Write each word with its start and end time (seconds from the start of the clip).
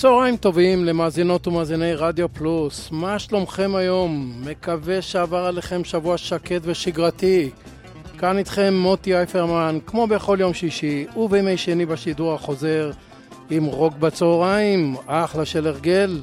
צהריים 0.00 0.36
טובים 0.36 0.84
למאזינות 0.84 1.46
ומאזיני 1.46 1.94
רדיו 1.94 2.28
פלוס, 2.28 2.88
מה 2.92 3.18
שלומכם 3.18 3.74
היום? 3.74 4.32
מקווה 4.44 5.02
שעבר 5.02 5.44
עליכם 5.44 5.84
שבוע 5.84 6.18
שקט 6.18 6.60
ושגרתי. 6.62 7.50
כאן 8.18 8.38
איתכם 8.38 8.74
מוטי 8.74 9.16
אייפרמן, 9.16 9.78
כמו 9.86 10.06
בכל 10.06 10.36
יום 10.40 10.54
שישי 10.54 11.06
ובימי 11.16 11.56
שני 11.56 11.86
בשידור 11.86 12.34
החוזר 12.34 12.90
עם 13.50 13.64
רוק 13.64 13.94
בצהריים, 13.94 14.96
אחלה 15.06 15.44
של 15.44 15.66
הרגל. 15.66 16.20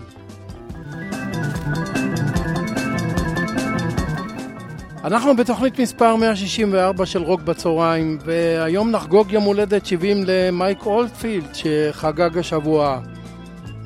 אנחנו 5.03 5.35
בתוכנית 5.35 5.79
מספר 5.79 6.15
164 6.15 7.05
של 7.05 7.21
רוק 7.23 7.41
בצהריים, 7.41 8.17
והיום 8.25 8.91
נחגוג 8.91 9.31
יום 9.31 9.43
הולדת 9.43 9.85
70 9.85 10.23
למייק 10.25 10.85
אולדפילד 10.85 11.49
שחגג 11.53 12.37
השבוע. 12.37 12.99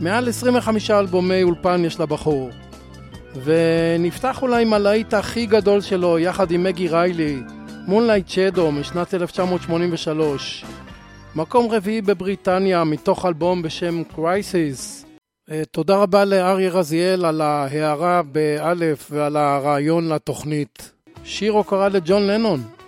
מעל 0.02 0.30
25 0.30 0.92
אלבומי 0.92 1.44
אולפן 1.44 1.86
יש 1.86 2.00
לבחור. 2.00 2.50
ונפתח 3.44 4.42
אולי 4.42 4.62
עם 4.62 4.74
הלהיט 4.74 5.14
הכי 5.14 5.46
גדול 5.46 5.82
שלו 5.82 6.20
יחד 6.20 6.52
עם 6.52 6.64
מגי 6.64 6.88
ריילי, 6.88 7.40
Moonlight 7.88 8.30
Shadow 8.30 8.72
משנת 8.72 9.14
1983. 9.14 10.66
מקום 11.36 11.72
רביעי 11.72 12.02
בבריטניה 12.02 12.84
מתוך 12.84 13.26
אלבום 13.26 13.62
בשם 13.62 14.04
Crises. 14.16 15.06
תודה 15.72 15.98
רבה 15.98 16.26
לאריה 16.26 16.70
רזיאל 16.70 17.26
על 17.26 17.42
ההערה 17.42 18.22
באלף 18.24 19.08
ועל 19.12 19.38
הרעיון 19.38 20.10
לתוכנית. 20.10 20.92
שיר 21.24 21.52
הוקרה 21.52 21.90
לג'ון 21.90 22.28
לנון. 22.28 22.81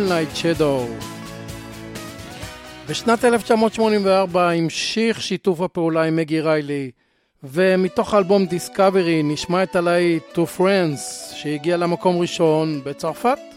Moonlight 0.00 0.36
Shadow. 0.36 1.04
בשנת 2.88 3.24
1984 3.24 4.50
המשיך 4.50 5.22
שיתוף 5.22 5.60
הפעולה 5.60 6.02
עם 6.02 6.16
מגי 6.16 6.40
ריילי, 6.40 6.90
ומתוך 7.42 8.14
האלבום 8.14 8.46
דיסקאברי 8.46 9.22
נשמע 9.22 9.62
את 9.62 9.76
הלהיט 9.76 10.22
To 10.34 10.58
Friends, 10.58 11.34
שהגיע 11.34 11.76
למקום 11.76 12.18
ראשון 12.18 12.80
בצרפת. 12.84 13.49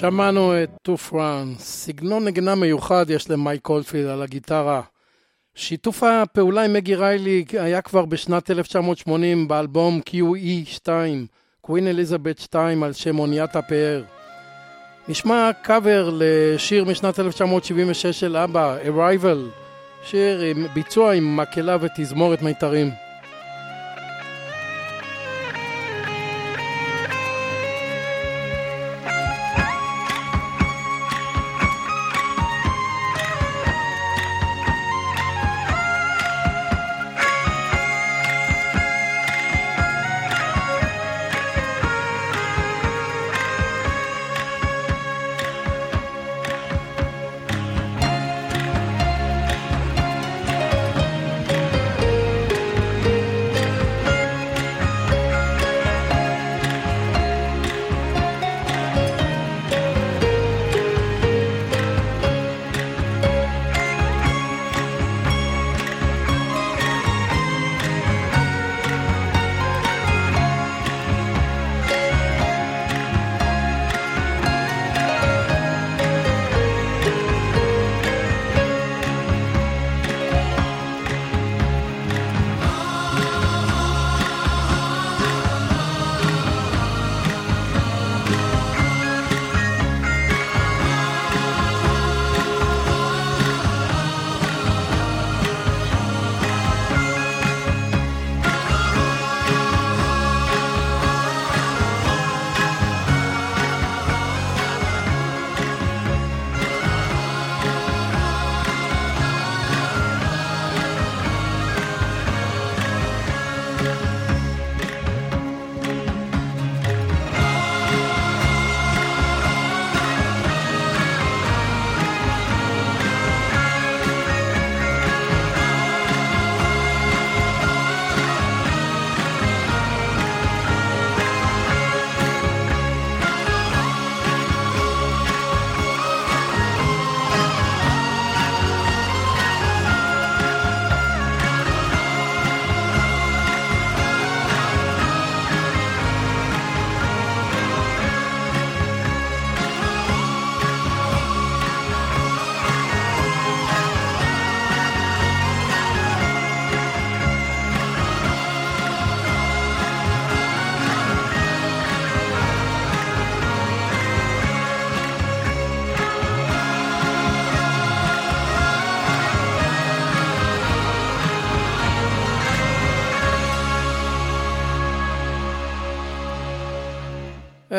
שמענו 0.00 0.62
את 0.62 0.70
To 0.82 0.96
France, 0.96 1.60
סגנון 1.60 2.24
נגינה 2.24 2.54
מיוחד 2.54 3.10
יש 3.10 3.30
למייק 3.30 3.62
אולדפילד 3.62 4.06
על 4.06 4.22
הגיטרה. 4.22 4.82
שיתוף 5.54 6.02
הפעולה 6.02 6.64
עם 6.64 6.72
מגי 6.72 6.94
ריילי 6.94 7.44
היה 7.52 7.82
כבר 7.82 8.04
בשנת 8.04 8.50
1980 8.50 9.48
באלבום 9.48 10.00
QE 10.08 10.66
2, 10.66 11.26
Queen 11.60 11.86
Elizabeth 11.86 12.38
2 12.38 12.82
על 12.82 12.92
שם 12.92 13.18
אוניית 13.18 13.56
הפאר. 13.56 14.02
נשמע 15.08 15.50
קאבר 15.62 16.10
לשיר 16.18 16.84
משנת 16.84 17.20
1976 17.20 18.06
של 18.20 18.36
אבא, 18.36 18.76
Arrival, 18.84 19.38
שיר 20.04 20.40
עם 20.40 20.66
ביצוע 20.74 21.12
עם 21.12 21.36
מקהלה 21.36 21.76
ותזמורת 21.80 22.42
מיתרים. 22.42 23.09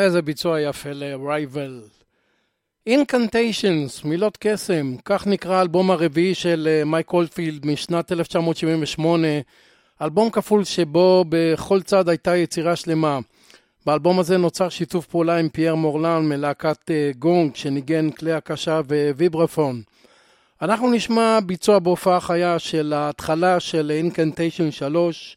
איזה 0.04 0.22
ביצוע 0.22 0.60
יפה 0.60 0.90
ל-Rival. 0.92 2.02
Incantations, 2.88 4.08
מילות 4.08 4.38
קסם, 4.40 4.94
כך 5.04 5.26
נקרא 5.26 5.56
האלבום 5.56 5.90
הרביעי 5.90 6.34
של 6.34 6.82
מייק 6.86 7.10
uh, 7.10 7.14
אולפילד 7.14 7.66
משנת 7.66 8.12
1978, 8.12 9.28
אלבום 10.02 10.30
כפול 10.30 10.64
שבו 10.64 11.24
בכל 11.28 11.82
צד 11.82 12.08
הייתה 12.08 12.36
יצירה 12.36 12.76
שלמה. 12.76 13.18
באלבום 13.86 14.18
הזה 14.20 14.36
נוצר 14.36 14.68
שיתוף 14.68 15.06
פעולה 15.06 15.36
עם 15.36 15.48
פייר 15.48 15.74
מורלן 15.74 16.28
מלהקת 16.28 16.90
uh, 16.90 17.18
גונג 17.18 17.56
שניגן 17.56 18.10
כלי 18.10 18.32
הקשה 18.32 18.80
וויברפון. 19.16 19.82
אנחנו 20.62 20.90
נשמע 20.90 21.38
ביצוע 21.46 21.78
בהופעה 21.78 22.20
חיה 22.20 22.58
של 22.58 22.92
ההתחלה 22.92 23.60
של 23.60 23.92
Incantation 24.06 24.70
3 24.70 25.36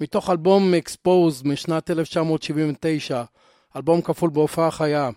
מתוך 0.00 0.30
אלבום 0.30 0.74
Exposed 0.74 1.48
משנת 1.48 1.90
1979. 1.90 3.22
אלבום 3.76 4.02
כפול 4.02 4.30
בהופעה 4.30 4.70
חיה. 4.70 5.10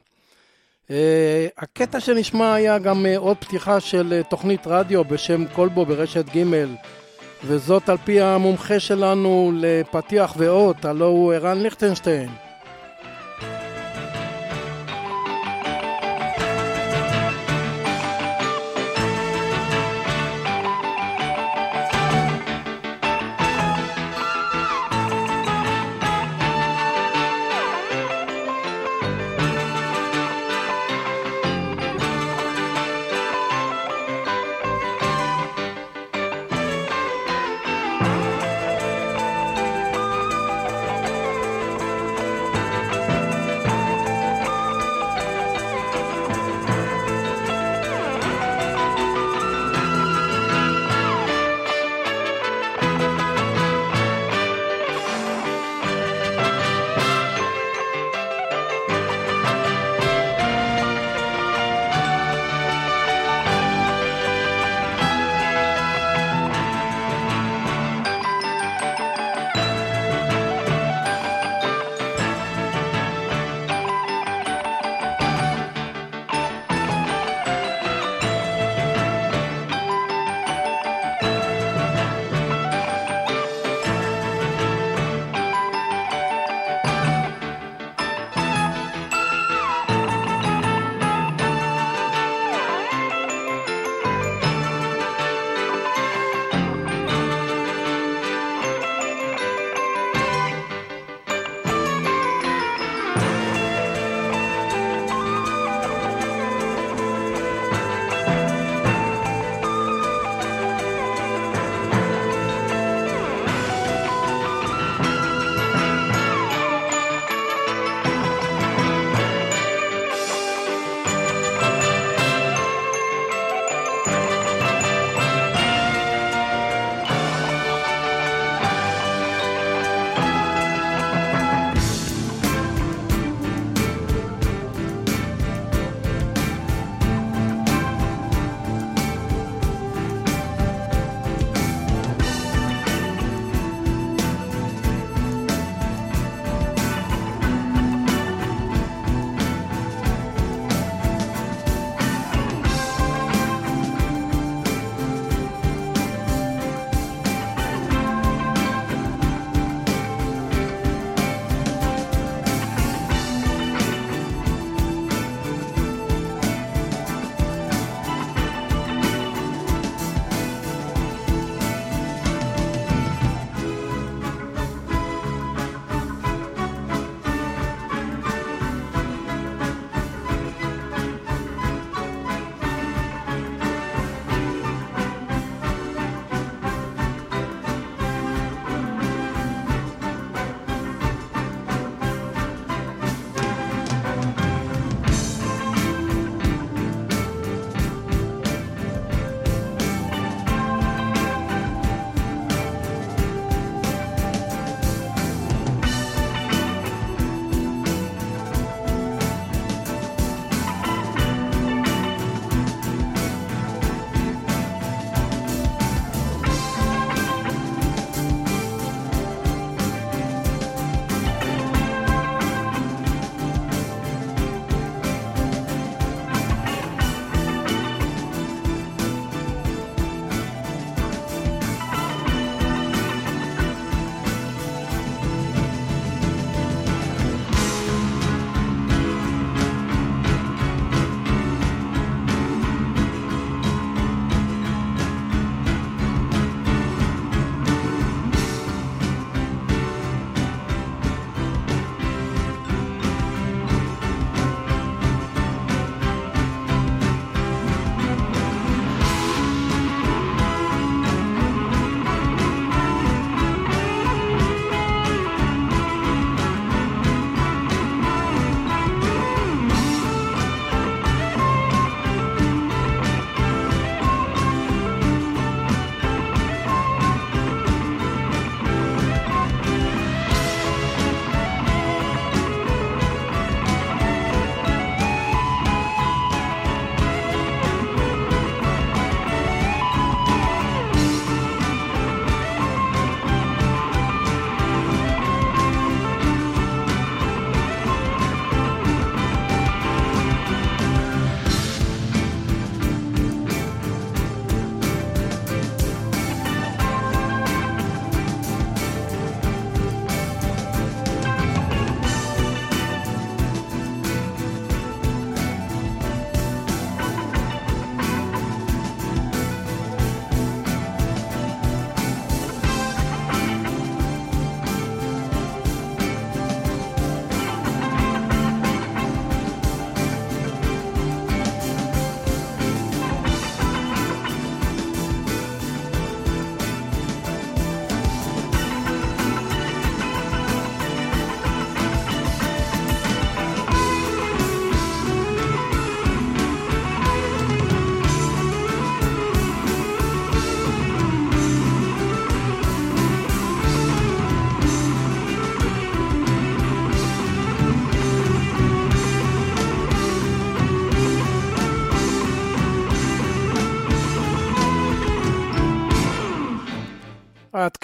Uh, 0.87 0.89
הקטע 1.57 1.99
שנשמע 1.99 2.53
היה 2.53 2.77
גם 2.77 3.05
uh, 3.05 3.19
עוד 3.19 3.37
פתיחה 3.37 3.79
של 3.79 4.21
uh, 4.21 4.29
תוכנית 4.29 4.67
רדיו 4.67 5.03
בשם 5.03 5.47
כלבו 5.47 5.85
ברשת 5.85 6.25
ג' 6.35 6.43
וזאת 7.43 7.89
על 7.89 7.97
פי 7.97 8.21
המומחה 8.21 8.79
שלנו 8.79 9.51
לפתיח 9.55 10.33
ואות, 10.37 10.85
הלו 10.85 11.05
הוא 11.05 11.33
ערן 11.33 11.57
ליכטנשטיין. 11.57 12.46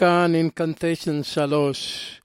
כאן 0.03 0.35
Incantation 0.35 1.23
3. 1.23 2.21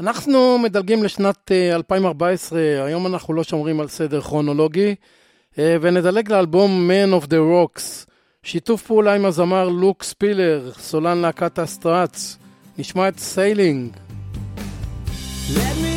אנחנו 0.00 0.58
מדלגים 0.58 1.04
לשנת 1.04 1.52
2014, 1.52 2.58
אה, 2.58 2.84
היום 2.84 3.06
אנחנו 3.06 3.34
לא 3.34 3.44
שומרים 3.44 3.80
על 3.80 3.88
סדר 3.88 4.20
כרונולוגי, 4.20 4.94
אה, 5.58 5.76
ונדלג 5.80 6.32
לאלבום 6.32 6.90
Man 6.90 7.22
of 7.22 7.26
the 7.26 7.32
Rocks, 7.32 8.10
שיתוף 8.42 8.82
פעולה 8.86 9.14
עם 9.14 9.24
הזמר 9.24 9.68
לוק 9.68 10.02
ספילר, 10.02 10.70
סולן 10.78 11.18
להקת 11.18 11.58
ה 11.58 11.68
Struts. 11.68 12.38
נשמע 12.78 13.08
את 13.08 13.18
Sailing. 13.18 13.96
Let 15.48 15.76
me 15.82 15.93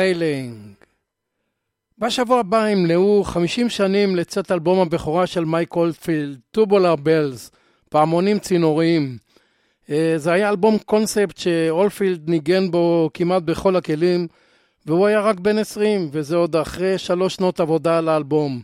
Sailing. 0.00 0.56
בשבוע 1.98 2.40
הבא 2.40 2.68
ימלאו 2.68 3.24
50 3.24 3.68
שנים 3.68 4.16
לצאת 4.16 4.52
אלבום 4.52 4.80
הבכורה 4.80 5.26
של 5.26 5.44
מייק 5.44 5.76
אולדפילד, 5.76 6.38
Tubular 6.50 6.96
Bells, 6.96 7.50
פעמונים 7.88 8.38
צינוריים. 8.38 9.18
אה, 9.90 10.14
זה 10.16 10.32
היה 10.32 10.48
אלבום 10.48 10.78
קונספט 10.78 11.38
שאולדפילד 11.38 12.30
ניגן 12.30 12.70
בו 12.70 13.10
כמעט 13.14 13.42
בכל 13.42 13.76
הכלים, 13.76 14.26
והוא 14.86 15.06
היה 15.06 15.20
רק 15.20 15.40
בן 15.40 15.58
20, 15.58 16.08
וזה 16.12 16.36
עוד 16.36 16.56
אחרי 16.56 16.98
שלוש 16.98 17.34
שנות 17.34 17.60
עבודה 17.60 17.98
על 17.98 18.08
האלבום. 18.08 18.60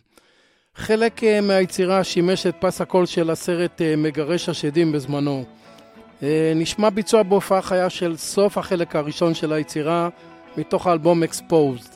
חלק 0.75 1.25
אה, 1.25 1.41
מהיצירה 1.41 2.05
שימש 2.05 2.47
את 2.47 2.55
פס 2.61 2.81
הקול 2.81 3.07
של 3.07 3.31
הסרט 3.31 3.83
אה, 3.83 3.97
מגרש 3.97 4.49
השדים 4.49 4.93
בזמנו. 4.93 5.45
נשמע 6.57 6.91
ביצוע 6.91 7.23
בהופעה 7.23 7.63
חיה 7.63 7.91
של 7.91 8.17
סוף 8.17 8.59
החלק 8.59 8.97
הראשון 8.97 9.35
של 9.35 9.53
היצירה, 9.53 10.09
מתוך 10.57 10.87
האלבום 10.87 11.23
Exposed. 11.23 11.96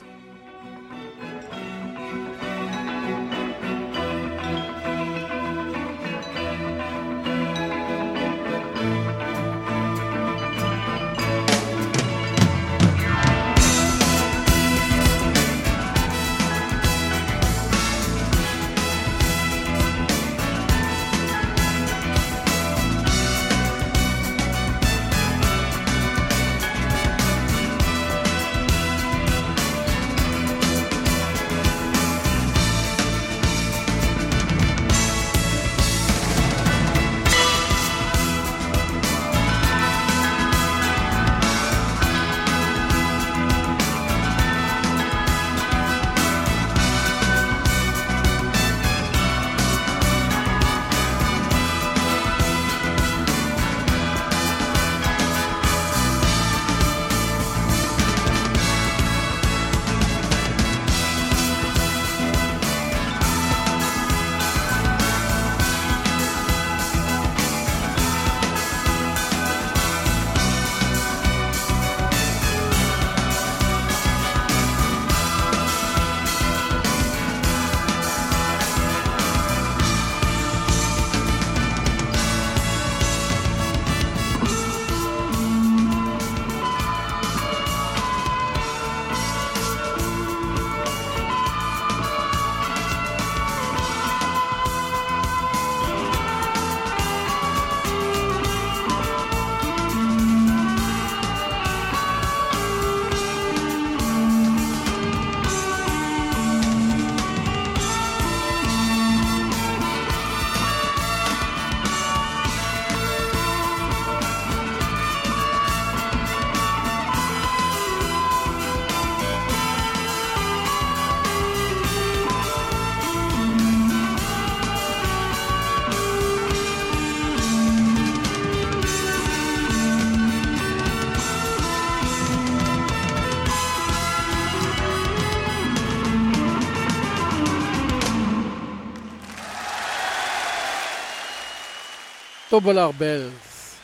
טובולר 142.51 142.91
בלס. 142.97 143.75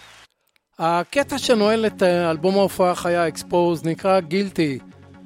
הקטע 0.79 1.37
שנועל 1.37 1.85
את 1.85 2.03
אה, 2.03 2.31
אלבום 2.31 2.57
ההופעה 2.57 2.91
החיה 2.91 3.27
אקספוז 3.27 3.85
נקרא 3.85 4.19
גילטי. 4.19 4.79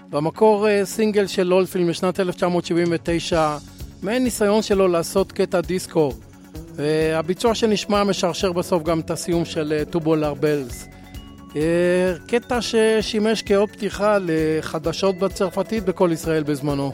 במקור 0.10 0.68
אה, 0.70 0.86
סינגל 0.86 1.28
של 1.28 1.54
אולפילם 1.54 1.90
משנת 1.90 2.20
1979, 2.20 3.58
מעין 4.02 4.24
ניסיון 4.24 4.62
שלו 4.62 4.88
לעשות 4.88 5.32
קטע 5.32 5.62
דיסקו. 5.62 6.14
הביצוע 7.16 7.56
שנשמע 7.56 8.04
משרשר 8.04 8.52
בסוף 8.52 8.84
גם 8.84 9.00
את 9.00 9.12
הסיום 9.12 9.46
של 9.46 9.84
טובולר 9.90 10.34
בלס. 10.34 10.88
קטע 12.28 12.60
ששימש 12.62 13.42
כאות 13.42 13.72
פתיחה 13.72 14.18
לחדשות 14.22 15.18
בצרפתית 15.18 15.86
בכל 15.86 16.10
ישראל 16.14 16.44
בזמנו. 16.44 16.94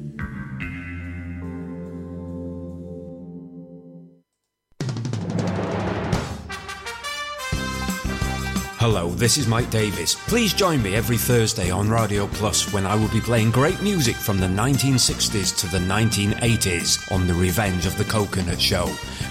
Hello, 8.84 9.10
this 9.10 9.36
is 9.38 9.46
Mike 9.46 9.70
Davis. 9.70 10.14
Please 10.32 10.52
join 10.52 10.82
me 10.82 10.94
every 10.94 11.16
Thursday 11.16 11.70
on 11.70 11.88
Radio 11.88 12.26
Plus 12.38 12.72
when 12.72 12.86
I 12.86 12.94
will 12.94 13.12
be 13.18 13.20
playing 13.20 13.50
great 13.50 13.80
music 13.82 14.16
from 14.16 14.38
the 14.38 14.46
1960s 14.46 15.56
to 15.60 15.66
the 15.66 15.78
1980s 15.78 17.12
on 17.14 17.26
The 17.26 17.34
Revenge 17.34 17.86
of 17.86 17.96
the 17.98 18.04
Coconut 18.04 18.60
Show. 18.60 18.86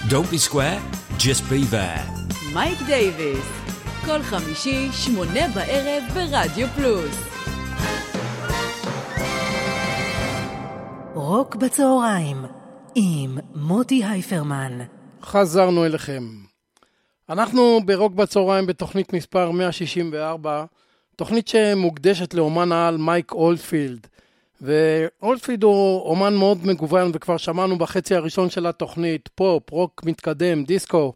Don't 0.10 0.30
be 0.30 0.38
square, 0.38 0.80
just 1.18 1.50
be 1.50 1.64
there. 1.64 2.04
מייק 2.54 2.80
דייוויס, 2.86 3.46
כל 4.06 4.24
חמישי, 4.24 4.90
שמונה 4.92 5.48
בערב 5.48 6.04
ברדיו 6.14 6.68
פלוס. 6.76 7.16
רוק 11.14 11.56
בצהריים, 11.56 12.46
עם 12.96 13.38
מוטי 13.56 14.06
הייפרמן. 14.06 14.80
חזרנו 15.24 15.86
אליכם. 15.86 16.24
אנחנו 17.31 17.81
ברוק 17.85 18.13
בצהריים 18.13 18.67
בתוכנית 18.67 19.13
מספר 19.13 19.51
164, 19.51 20.65
תוכנית 21.17 21.49
שמוקדשת 21.49 22.35
לאומן 22.35 22.73
העל 22.73 22.97
מייק 22.97 23.33
אולדפילד. 23.33 24.07
ואולדפילד 24.63 25.63
הוא 25.63 26.01
אומן 26.01 26.35
מאוד 26.35 26.67
מגוון, 26.67 27.11
וכבר 27.15 27.37
שמענו 27.37 27.79
בחצי 27.79 28.15
הראשון 28.15 28.51
של 28.51 28.67
התוכנית, 28.67 29.29
פופ, 29.35 29.71
רוק 29.71 30.03
מתקדם, 30.05 30.65
דיסקו. 30.65 31.13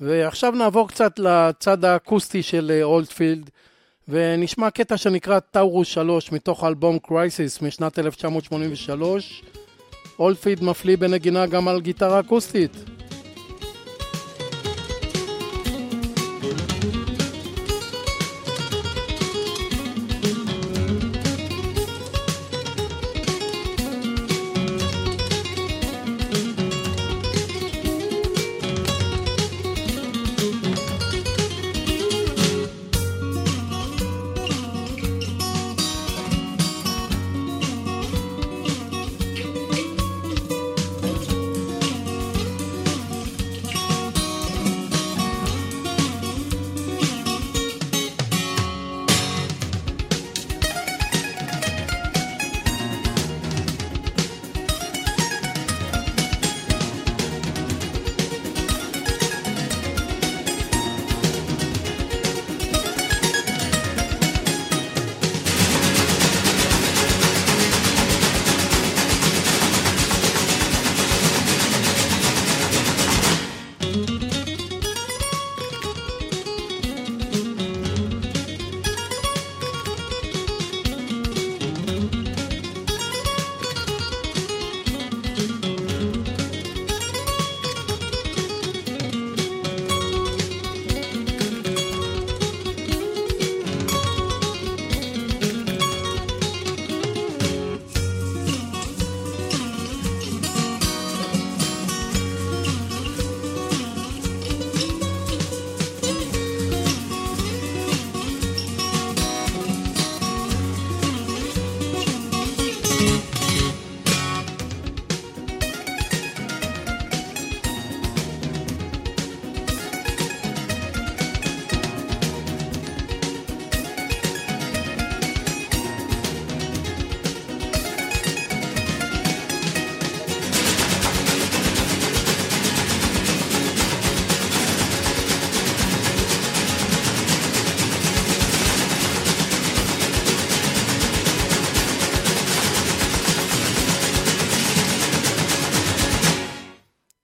ועכשיו 0.00 0.52
נעבור 0.52 0.88
קצת 0.88 1.18
לצד 1.18 1.84
האקוסטי 1.84 2.42
של 2.42 2.70
אה, 2.74 2.82
אולדפילד, 2.82 3.50
ונשמע 4.08 4.70
קטע 4.70 4.96
שנקרא 4.96 5.38
Taurus 5.38 5.88
3 5.88 6.32
מתוך 6.32 6.64
האלבום 6.64 6.98
Crises 6.98 7.62
משנת 7.62 7.98
1983. 7.98 9.42
אולדפילד 10.18 10.64
מפליא 10.64 10.96
בנגינה 10.96 11.46
גם 11.46 11.68
על 11.68 11.80
גיטרה 11.80 12.20
אקוסטית. 12.20 12.99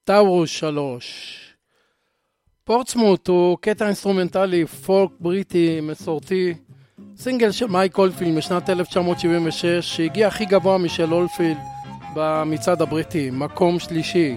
Taurus 0.07 0.51
3. 0.51 1.57
Portsmouth 2.65 3.29
הוא 3.29 3.59
קטע 3.61 3.87
אינסטרומנטלי 3.87 4.67
פולק 4.67 5.11
בריטי 5.21 5.81
מסורתי, 5.81 6.55
סינגל 7.17 7.51
של 7.51 7.67
מייק 7.67 7.99
אולדפילד 7.99 8.35
משנת 8.35 8.71
1976 8.71 9.65
שהגיע 9.97 10.29
הכי 10.29 10.45
גבוה 10.45 10.79
משל 10.79 11.13
אולדפילד 11.13 11.57
במצעד 12.15 12.83
הבריטי, 12.83 13.31
מקום 13.33 13.79
שלישי. 13.79 14.37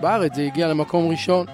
בארץ 0.00 0.34
זה 0.34 0.42
הגיע 0.42 0.68
למקום 0.68 1.10
ראשון. 1.10 1.46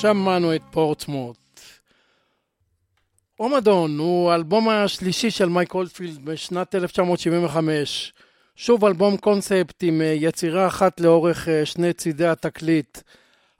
שמענו 0.00 0.54
את 0.54 0.62
פורטסמוט. 0.70 1.60
אומדון 3.40 3.98
הוא 3.98 4.30
האלבום 4.30 4.68
השלישי 4.68 5.30
של 5.30 5.48
מייק 5.48 5.74
אולדפילד 5.74 6.24
בשנת 6.24 6.74
1975. 6.74 8.12
שוב 8.56 8.84
אלבום 8.84 9.16
קונספט 9.16 9.82
עם 9.82 10.00
אה, 10.00 10.06
יצירה 10.06 10.66
אחת 10.66 11.00
לאורך 11.00 11.48
אה, 11.48 11.66
שני 11.66 11.92
צידי 11.92 12.26
התקליט. 12.26 12.98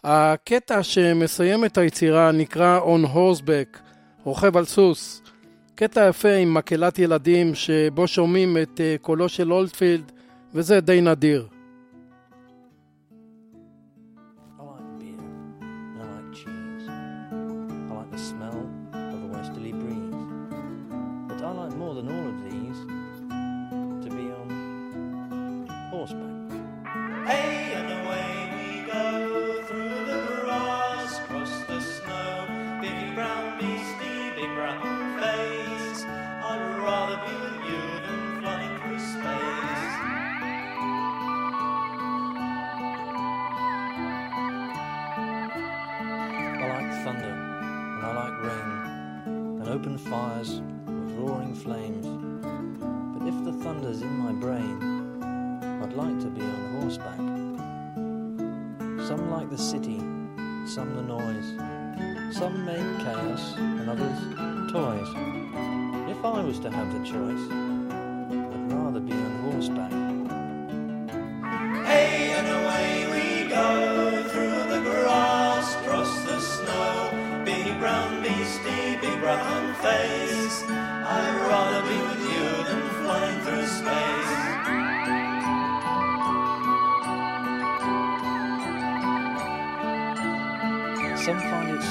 הקטע 0.05 0.83
שמסיים 0.83 1.65
את 1.65 1.79
היצירה 1.79 2.33
נקרא 2.33 2.81
On 2.81 3.07
Horseback, 3.15 3.79
רוכב 4.25 4.57
על 4.57 4.65
סוס. 4.65 5.23
קטע 5.75 6.09
יפה 6.09 6.33
עם 6.33 6.55
מקהלת 6.55 6.99
ילדים 6.99 7.55
שבו 7.55 8.07
שומעים 8.07 8.57
את 8.63 8.81
אה, 8.81 8.97
קולו 9.01 9.29
של 9.29 9.53
אולדפילד 9.53 10.13
וזה 10.55 10.81
די 10.81 11.01
נדיר. 11.01 11.60
big 33.11 33.17
brown 33.17 33.59
beastie, 33.59 34.31
big 34.37 34.55
brown 34.55 35.19
face. 35.19 36.05
I'd 36.05 36.79
rather 36.81 37.17
be 37.27 37.33
with 37.43 37.61
you 37.69 37.83
than 38.07 38.41
flying 38.41 38.75
through 38.81 39.01
space. 39.01 39.95
I 46.55 46.67
like 46.69 46.91
thunder, 47.05 47.35
and 47.97 48.03
I 48.07 48.09
like 48.15 48.37
rain, 48.45 48.71
and 49.61 49.69
open 49.69 49.99
fires 49.99 50.63
with 50.87 51.13
roaring 51.15 51.55
flames. 51.55 52.07
But 53.19 53.27
if 53.27 53.45
the 53.45 53.53
thunder's 53.65 54.03
in 54.03 54.19
my 54.19 54.33
brain, 54.33 54.79
I'd 55.83 55.95
like 55.95 56.21
to 56.21 56.31
be 56.31 56.43
on 56.43 56.81
horseback. 56.81 57.19
Some 59.09 59.31
like 59.33 59.51
the 59.51 59.59
city, 59.59 59.99
some 60.65 60.95
the 60.95 61.03
noise. 61.03 61.70
Some 62.41 62.65
make 62.65 62.99
chaos 63.01 63.55
and 63.59 63.91
others 63.91 64.19
toys. 64.73 65.09
If 66.09 66.25
I 66.25 66.41
was 66.41 66.59
to 66.61 66.71
have 66.71 66.91
the 66.91 67.05
choice, 67.05 67.45
I'd 67.53 68.73
rather 68.73 68.99
be 68.99 69.13
on 69.13 69.33
horseback. 69.45 69.93
Hey, 71.85 72.33
and 72.39 72.49
away 72.49 73.09
we 73.13 73.47
go 73.47 74.23
through 74.31 74.75
the 74.75 74.81
grass, 74.81 75.77
cross 75.85 76.23
the 76.23 76.41
snow. 76.41 77.43
Big 77.45 77.79
brown 77.79 78.23
beastie, 78.23 78.97
big 79.03 79.21
brown 79.21 79.75
face. 79.75 80.20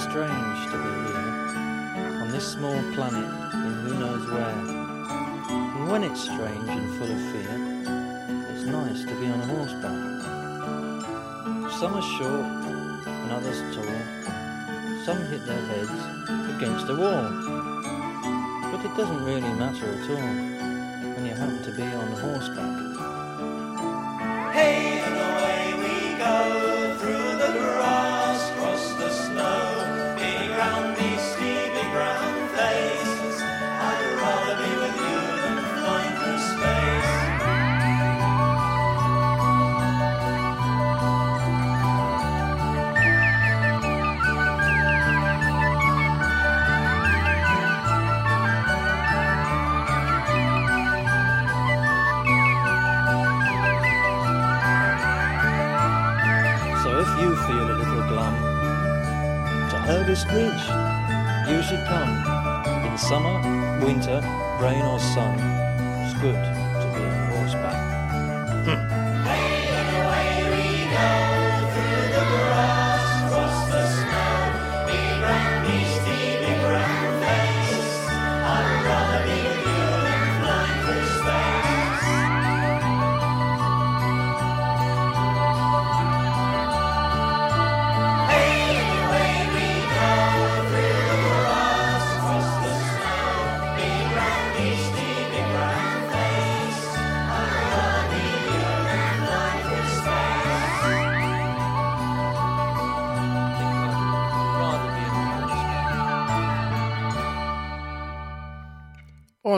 strange 0.09 0.65
to 0.71 0.77
be 0.77 0.89
here, 1.05 2.21
on 2.21 2.29
this 2.31 2.53
small 2.53 2.81
planet 2.93 3.29
in 3.53 3.73
who 3.83 3.93
knows 3.99 4.25
where. 4.31 4.49
And 4.49 5.87
when 5.87 6.03
it's 6.03 6.21
strange 6.21 6.67
and 6.67 6.97
full 6.97 7.11
of 7.11 7.21
fear, 7.31 7.55
it's 8.49 8.63
nice 8.63 9.03
to 9.05 9.13
be 9.19 9.27
on 9.27 9.39
horseback. 9.41 9.99
Some 11.79 11.93
are 11.93 12.07
short 12.17 12.45
and 13.05 13.31
others 13.31 13.61
tall. 13.75 14.01
Some 15.05 15.21
hit 15.27 15.45
their 15.45 15.63
heads 15.71 15.99
against 16.55 16.89
a 16.89 16.95
wall. 16.95 17.29
But 18.71 18.83
it 18.85 18.93
doesn't 18.97 19.23
really 19.23 19.53
matter 19.61 19.93
at 19.93 20.09
all 20.09 20.33
when 21.13 21.25
you 21.27 21.35
happen 21.35 21.61
to 21.61 21.71
be 21.71 21.83
on 21.83 22.11
horseback. 22.23 22.77
Hey, 24.53 25.01
and 25.05 25.15
away 25.15 25.73
we 25.83 26.17
go 26.17 26.97
through 26.97 27.37
the 27.37 27.49
garage. 27.59 28.08
If 56.99 57.07
you 57.21 57.35
feel 57.47 57.71
a 57.71 57.77
little 57.79 58.03
glum, 58.09 58.35
to 59.69 59.77
Hurgus 59.87 60.25
Bridge 60.25 60.65
you 61.49 61.63
should 61.63 61.83
come. 61.87 62.11
In 62.85 62.97
summer, 62.97 63.35
winter, 63.83 64.19
rain 64.61 64.81
or 64.81 64.99
sun, 64.99 65.39
it's 66.03 66.13
good 66.21 66.68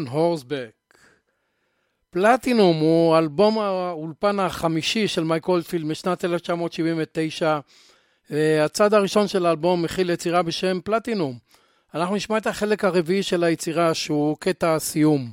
On 0.02 0.14
Horseback. 0.14 0.98
פלטינום 2.10 2.78
הוא 2.78 3.18
אלבום 3.18 3.60
האולפן 3.60 4.40
החמישי 4.40 5.08
של 5.08 5.24
מייק 5.24 5.48
אולדפילד 5.48 5.86
משנת 5.86 6.26
1979. 6.26 7.60
אה, 8.32 8.66
הצד 8.66 8.94
הראשון 8.94 9.28
של 9.28 9.46
האלבום 9.46 9.82
מכיל 9.82 10.10
יצירה 10.10 10.42
בשם 10.42 10.80
פלטינום. 10.84 11.38
אנחנו 11.94 12.16
נשמע 12.16 12.38
את 12.38 12.48
החלק 12.48 12.86
הרביעי 12.86 13.24
של 13.24 13.44
היצירה 13.44 13.94
שהוא 13.94 14.38
קטע 14.40 14.76
הסיום. 14.76 15.32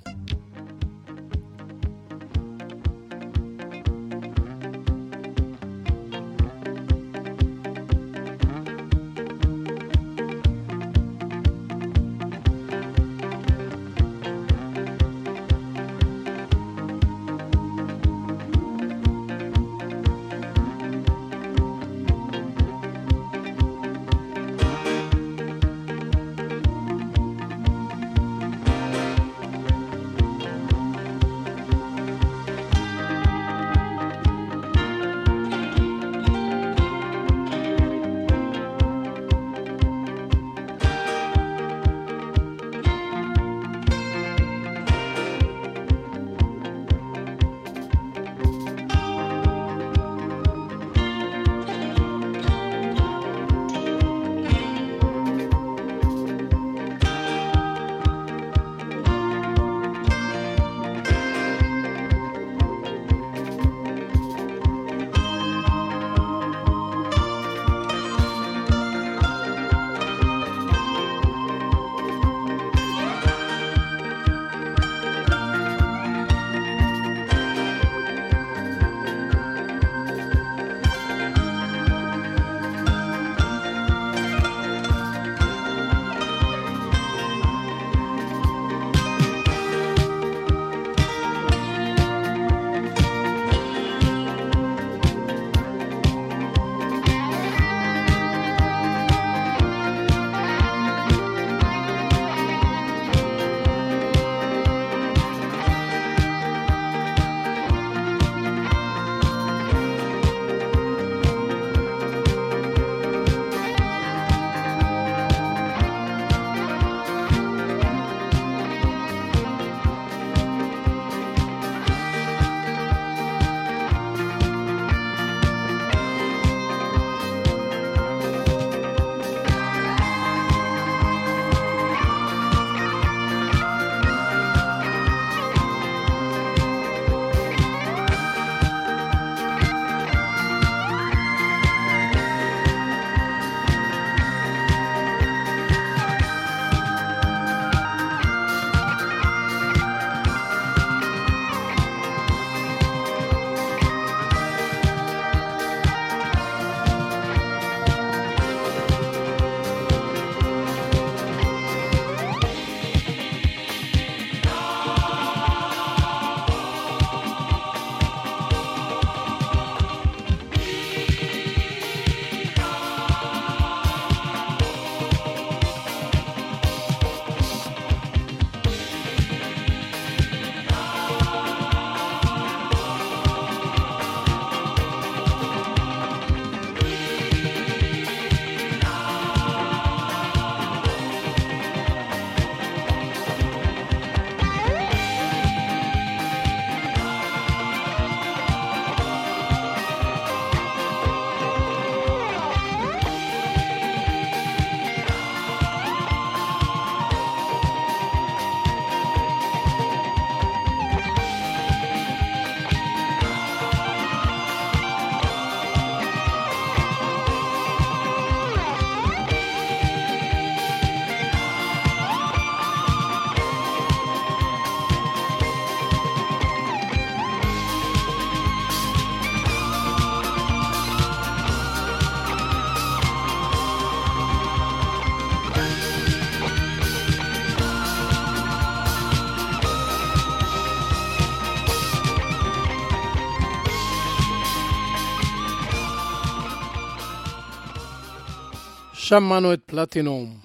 שמענו 249.09 249.53
את 249.53 249.61
פלטינום. 249.67 250.37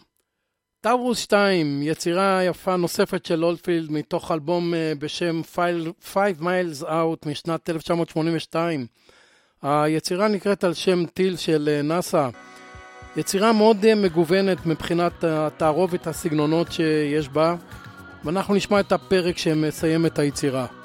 טאורוס 0.82 1.20
2, 1.20 1.82
יצירה 1.84 2.44
יפה 2.44 2.76
נוספת 2.76 3.26
של 3.26 3.44
אולדפילד 3.44 3.92
מתוך 3.92 4.32
אלבום 4.32 4.74
אה, 4.74 4.94
בשם 5.00 5.42
Five 6.14 6.42
Miles 6.42 6.84
Out 6.84 7.30
משנת 7.30 7.70
1982. 7.70 8.86
היצירה 9.62 10.28
נקראת 10.28 10.64
על 10.64 10.74
שם 10.74 11.06
טיל 11.06 11.38
של 11.38 11.70
אה, 11.72 11.82
נאסא. 11.82 12.30
יצירה 13.18 13.54
מאוד 13.54 13.86
אה, 13.86 13.96
מגוונת 13.96 14.66
מבחינת 14.66 15.24
התערובת 15.24 16.08
הסגנונות 16.08 16.72
שיש 16.72 17.30
בה, 17.30 17.56
ואנחנו 18.24 18.56
נשמע 18.56 18.80
את 18.80 18.92
הפרק 18.92 19.38
שמסיים 19.38 20.06
את 20.06 20.20
היצירה. 20.20 20.83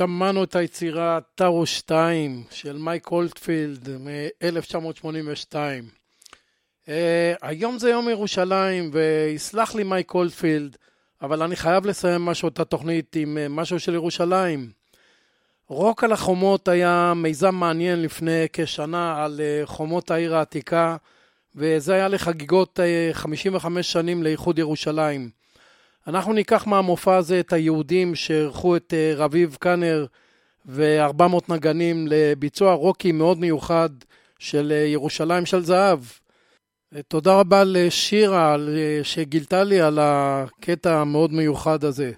שמענו 0.00 0.44
את 0.44 0.56
היצירה 0.56 1.18
טארו 1.34 1.66
2 1.66 2.44
של 2.50 2.78
מייק 2.78 3.06
הולטפילד 3.06 3.88
מ-1982. 3.88 5.54
Uh, 6.84 6.88
היום 7.42 7.78
זה 7.78 7.90
יום 7.90 8.08
ירושלים, 8.08 8.90
ויסלח 8.92 9.74
לי 9.74 9.84
מייק 9.84 10.10
הולטפילד, 10.10 10.76
אבל 11.22 11.42
אני 11.42 11.56
חייב 11.56 11.86
לסיים 11.86 12.24
משהו 12.24 12.48
את 12.48 12.60
התוכנית 12.60 13.16
עם 13.16 13.36
uh, 13.36 13.48
משהו 13.48 13.80
של 13.80 13.94
ירושלים. 13.94 14.70
רוק 15.68 16.04
על 16.04 16.12
החומות 16.12 16.68
היה 16.68 17.12
מיזם 17.16 17.54
מעניין 17.54 18.02
לפני 18.02 18.46
כשנה 18.52 19.24
על 19.24 19.40
uh, 19.40 19.66
חומות 19.66 20.10
העיר 20.10 20.36
העתיקה, 20.36 20.96
וזה 21.56 21.94
היה 21.94 22.08
לחגיגות 22.08 22.80
uh, 23.12 23.14
55 23.14 23.92
שנים 23.92 24.22
לאיחוד 24.22 24.58
ירושלים. 24.58 25.39
אנחנו 26.06 26.32
ניקח 26.32 26.66
מהמופע 26.66 27.16
הזה 27.16 27.40
את 27.40 27.52
היהודים 27.52 28.14
שאירחו 28.14 28.76
את 28.76 28.94
אה, 28.94 29.12
רביב 29.16 29.56
קאנר 29.60 30.06
ו-400 30.66 31.22
נגנים 31.48 32.06
לביצוע 32.10 32.74
רוקי 32.74 33.12
מאוד 33.12 33.38
מיוחד 33.40 33.90
של 34.38 34.72
אה, 34.72 34.86
ירושלים 34.86 35.46
של 35.46 35.64
זהב. 35.64 35.98
אה, 36.94 37.02
תודה 37.02 37.40
רבה 37.40 37.62
לשירה 37.66 38.56
שגילתה 39.02 39.64
לי 39.64 39.80
על 39.80 39.98
הקטע 40.02 41.00
המאוד 41.00 41.32
מיוחד 41.32 41.84
הזה. 41.84 42.12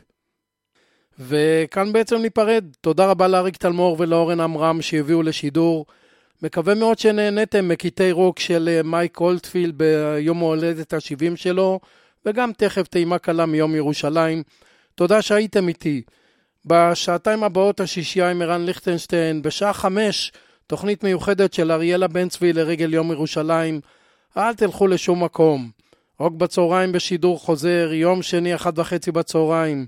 וכאן 1.18 1.92
בעצם 1.92 2.16
ניפרד. 2.16 2.64
תודה 2.80 3.10
רבה 3.10 3.28
לאריק 3.28 3.56
תלמור 3.56 3.96
ולאורן 3.98 4.40
עמרם 4.40 4.82
שהביאו 4.82 5.22
לשידור. 5.22 5.86
מקווה 6.42 6.74
מאוד 6.74 6.98
שנהניתם 6.98 7.68
מקטעי 7.68 8.12
רוק 8.12 8.38
של 8.38 8.80
מייק 8.84 9.20
אולטפילד 9.20 9.78
ביום 9.78 10.38
ההולדת 10.38 10.92
ה-70 10.92 11.36
שלו. 11.36 11.80
וגם 12.26 12.52
תכף 12.52 12.86
טעימה 12.86 13.18
קלה 13.18 13.46
מיום 13.46 13.74
ירושלים. 13.74 14.42
תודה 14.94 15.22
שהייתם 15.22 15.68
איתי. 15.68 16.02
בשעתיים 16.66 17.44
הבאות 17.44 17.80
השישייה 17.80 18.30
עם 18.30 18.42
ערן 18.42 18.64
ליכטנשטיין, 18.64 19.42
בשעה 19.42 19.72
חמש, 19.72 20.32
תוכנית 20.66 21.04
מיוחדת 21.04 21.52
של 21.54 21.72
אריאלה 21.72 22.08
בן 22.08 22.28
צבי 22.28 22.52
לרגל 22.52 22.94
יום 22.94 23.12
ירושלים. 23.12 23.80
אל 24.36 24.54
תלכו 24.54 24.86
לשום 24.86 25.24
מקום. 25.24 25.70
רוק 26.18 26.34
בצהריים 26.34 26.92
בשידור 26.92 27.38
חוזר, 27.38 27.90
יום 27.92 28.22
שני, 28.22 28.54
אחת 28.54 28.78
וחצי 28.78 29.12
בצהריים. 29.12 29.86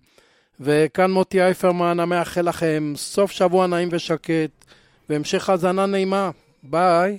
וכאן 0.60 1.10
מוטי 1.10 1.42
אייפרמן 1.42 2.00
המאחל 2.00 2.48
לכם 2.48 2.92
סוף 2.96 3.30
שבוע 3.30 3.66
נעים 3.66 3.88
ושקט, 3.92 4.64
והמשך 5.08 5.50
האזנה 5.50 5.86
נעימה. 5.86 6.30
ביי. 6.62 7.18